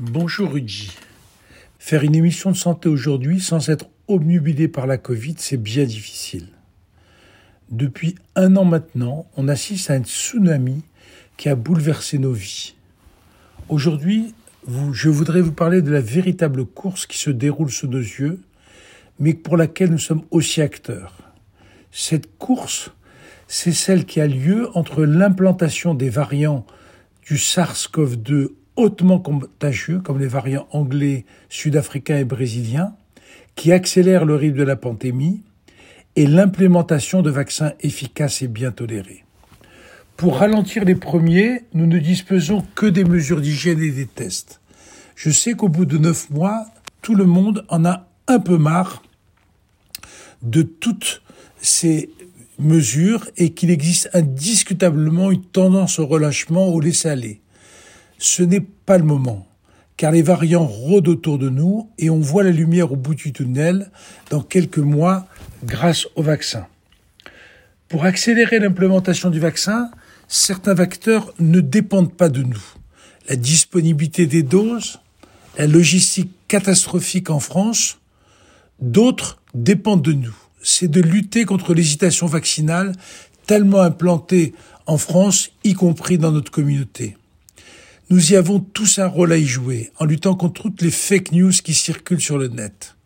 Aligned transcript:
Bonjour 0.00 0.52
Rudy. 0.52 0.92
Faire 1.80 2.04
une 2.04 2.14
émission 2.14 2.52
de 2.52 2.56
santé 2.56 2.88
aujourd'hui 2.88 3.40
sans 3.40 3.68
être 3.68 3.86
obnubilé 4.06 4.68
par 4.68 4.86
la 4.86 4.96
Covid, 4.96 5.34
c'est 5.38 5.56
bien 5.56 5.86
difficile. 5.86 6.46
Depuis 7.72 8.14
un 8.36 8.54
an 8.54 8.64
maintenant, 8.64 9.26
on 9.36 9.48
assiste 9.48 9.90
à 9.90 9.94
un 9.94 10.04
tsunami 10.04 10.84
qui 11.36 11.48
a 11.48 11.56
bouleversé 11.56 12.18
nos 12.18 12.32
vies. 12.32 12.76
Aujourd'hui, 13.68 14.36
je 14.92 15.08
voudrais 15.08 15.40
vous 15.40 15.50
parler 15.50 15.82
de 15.82 15.90
la 15.90 16.00
véritable 16.00 16.64
course 16.64 17.04
qui 17.04 17.18
se 17.18 17.30
déroule 17.30 17.72
sous 17.72 17.88
nos 17.88 17.98
yeux, 17.98 18.40
mais 19.18 19.34
pour 19.34 19.56
laquelle 19.56 19.90
nous 19.90 19.98
sommes 19.98 20.22
aussi 20.30 20.62
acteurs. 20.62 21.12
Cette 21.90 22.38
course, 22.38 22.92
c'est 23.48 23.72
celle 23.72 24.04
qui 24.04 24.20
a 24.20 24.28
lieu 24.28 24.68
entre 24.76 25.04
l'implantation 25.04 25.94
des 25.94 26.08
variants 26.08 26.64
du 27.26 27.34
SARS-CoV-2 27.34 28.50
hautement 28.78 29.18
contagieux, 29.18 30.00
comme 30.00 30.20
les 30.20 30.28
variants 30.28 30.68
anglais, 30.70 31.26
sud-africains 31.48 32.18
et 32.18 32.24
brésiliens, 32.24 32.94
qui 33.56 33.72
accélèrent 33.72 34.24
le 34.24 34.36
rythme 34.36 34.56
de 34.56 34.62
la 34.62 34.76
pandémie, 34.76 35.42
et 36.16 36.26
l'implémentation 36.26 37.20
de 37.22 37.30
vaccins 37.30 37.72
efficaces 37.80 38.42
et 38.42 38.48
bien 38.48 38.70
tolérés. 38.70 39.24
Pour 40.16 40.38
ralentir 40.38 40.84
les 40.84 40.94
premiers, 40.94 41.62
nous 41.74 41.86
ne 41.86 41.98
disposons 41.98 42.64
que 42.74 42.86
des 42.86 43.04
mesures 43.04 43.40
d'hygiène 43.40 43.80
et 43.80 43.90
des 43.90 44.06
tests. 44.06 44.60
Je 45.14 45.30
sais 45.30 45.52
qu'au 45.52 45.68
bout 45.68 45.84
de 45.84 45.98
neuf 45.98 46.30
mois, 46.30 46.66
tout 47.02 47.14
le 47.14 47.24
monde 47.24 47.64
en 47.68 47.84
a 47.84 48.08
un 48.26 48.40
peu 48.40 48.58
marre 48.58 49.02
de 50.42 50.62
toutes 50.62 51.22
ces 51.60 52.10
mesures 52.58 53.28
et 53.36 53.50
qu'il 53.50 53.70
existe 53.70 54.10
indiscutablement 54.12 55.30
une 55.30 55.44
tendance 55.44 55.98
au 55.98 56.06
relâchement, 56.06 56.68
au 56.68 56.80
laisser-aller 56.80 57.40
ce 58.18 58.42
n'est 58.42 58.60
pas 58.60 58.98
le 58.98 59.04
moment, 59.04 59.46
car 59.96 60.12
les 60.12 60.22
variants 60.22 60.66
rôdent 60.66 61.08
autour 61.08 61.38
de 61.38 61.48
nous 61.48 61.88
et 61.98 62.10
on 62.10 62.20
voit 62.20 62.42
la 62.42 62.50
lumière 62.50 62.92
au 62.92 62.96
bout 62.96 63.14
du 63.14 63.32
tunnel 63.32 63.90
dans 64.30 64.42
quelques 64.42 64.78
mois 64.78 65.26
grâce 65.64 66.06
au 66.16 66.22
vaccin. 66.22 66.66
Pour 67.88 68.04
accélérer 68.04 68.58
l'implémentation 68.58 69.30
du 69.30 69.40
vaccin, 69.40 69.90
certains 70.26 70.76
facteurs 70.76 71.32
ne 71.38 71.60
dépendent 71.60 72.12
pas 72.12 72.28
de 72.28 72.42
nous. 72.42 72.62
La 73.28 73.36
disponibilité 73.36 74.26
des 74.26 74.42
doses, 74.42 75.00
la 75.56 75.66
logistique 75.66 76.30
catastrophique 76.48 77.30
en 77.30 77.40
France, 77.40 77.98
d'autres 78.80 79.40
dépendent 79.54 80.02
de 80.02 80.12
nous. 80.12 80.36
C'est 80.62 80.88
de 80.88 81.00
lutter 81.00 81.44
contre 81.44 81.72
l'hésitation 81.72 82.26
vaccinale 82.26 82.92
tellement 83.46 83.80
implantée 83.80 84.54
en 84.86 84.98
France, 84.98 85.50
y 85.64 85.74
compris 85.74 86.18
dans 86.18 86.32
notre 86.32 86.50
communauté. 86.50 87.16
Nous 88.10 88.32
y 88.32 88.36
avons 88.36 88.58
tous 88.58 89.00
un 89.00 89.06
rôle 89.06 89.32
à 89.32 89.36
y 89.36 89.44
jouer 89.44 89.90
en 89.98 90.06
luttant 90.06 90.34
contre 90.34 90.62
toutes 90.62 90.80
les 90.80 90.90
fake 90.90 91.32
news 91.32 91.52
qui 91.52 91.74
circulent 91.74 92.22
sur 92.22 92.38
le 92.38 92.48
net. 92.48 92.96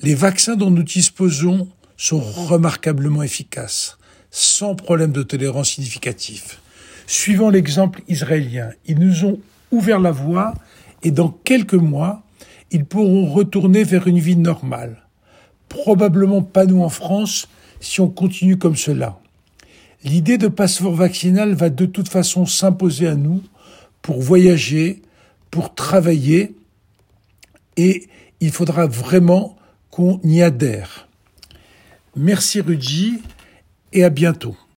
Les 0.00 0.14
vaccins 0.14 0.56
dont 0.56 0.70
nous 0.70 0.82
disposons 0.82 1.68
sont 1.98 2.20
remarquablement 2.20 3.22
efficaces, 3.22 3.98
sans 4.30 4.76
problème 4.76 5.12
de 5.12 5.22
tolérance 5.22 5.72
significatif. 5.72 6.62
Suivant 7.06 7.50
l'exemple 7.50 8.00
israélien, 8.08 8.70
ils 8.86 8.98
nous 8.98 9.26
ont 9.26 9.40
ouvert 9.70 10.00
la 10.00 10.10
voie 10.10 10.54
et 11.02 11.10
dans 11.10 11.28
quelques 11.28 11.74
mois, 11.74 12.22
ils 12.70 12.86
pourront 12.86 13.30
retourner 13.30 13.84
vers 13.84 14.06
une 14.06 14.20
vie 14.20 14.36
normale. 14.36 15.02
Probablement 15.68 16.40
pas 16.40 16.64
nous 16.64 16.82
en 16.82 16.88
France 16.88 17.46
si 17.78 18.00
on 18.00 18.08
continue 18.08 18.56
comme 18.56 18.76
cela. 18.76 19.18
L'idée 20.02 20.38
de 20.38 20.48
passeport 20.48 20.94
vaccinal 20.94 21.52
va 21.52 21.68
de 21.68 21.84
toute 21.84 22.08
façon 22.08 22.46
s'imposer 22.46 23.06
à 23.06 23.16
nous 23.16 23.42
pour 24.04 24.20
voyager, 24.20 25.00
pour 25.50 25.74
travailler, 25.74 26.54
et 27.78 28.06
il 28.40 28.52
faudra 28.52 28.86
vraiment 28.86 29.56
qu'on 29.90 30.20
y 30.22 30.42
adhère. 30.42 31.08
Merci 32.14 32.60
Rudy, 32.60 33.22
et 33.94 34.04
à 34.04 34.10
bientôt. 34.10 34.56